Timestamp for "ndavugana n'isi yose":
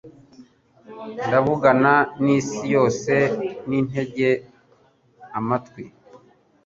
1.27-3.13